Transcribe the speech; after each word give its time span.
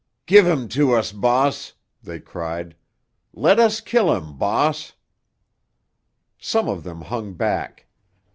"Give 0.25 0.47
him 0.47 0.67
to 0.69 0.93
us, 0.95 1.11
bahss!" 1.11 1.73
they 2.01 2.19
cried. 2.19 2.75
"Let 3.33 3.59
us 3.59 3.79
kill 3.81 4.11
him, 4.15 4.35
bahss!" 4.35 4.93
Some 6.39 6.67
of 6.67 6.83
them 6.83 7.01
hung 7.01 7.33
back. 7.35 7.85